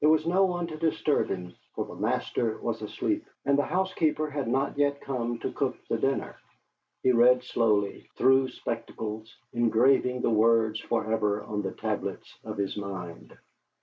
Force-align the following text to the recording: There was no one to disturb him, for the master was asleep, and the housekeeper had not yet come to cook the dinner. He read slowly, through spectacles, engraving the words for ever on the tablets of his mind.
There 0.00 0.08
was 0.08 0.26
no 0.26 0.42
one 0.46 0.66
to 0.68 0.78
disturb 0.78 1.28
him, 1.28 1.54
for 1.74 1.84
the 1.84 1.96
master 1.96 2.56
was 2.62 2.80
asleep, 2.80 3.26
and 3.44 3.58
the 3.58 3.66
housekeeper 3.66 4.30
had 4.30 4.48
not 4.48 4.78
yet 4.78 5.02
come 5.02 5.38
to 5.40 5.52
cook 5.52 5.76
the 5.90 5.98
dinner. 5.98 6.36
He 7.02 7.12
read 7.12 7.42
slowly, 7.44 8.08
through 8.16 8.48
spectacles, 8.48 9.36
engraving 9.52 10.22
the 10.22 10.30
words 10.30 10.80
for 10.80 11.12
ever 11.12 11.42
on 11.42 11.60
the 11.60 11.72
tablets 11.72 12.38
of 12.42 12.56
his 12.56 12.78
mind. 12.78 13.36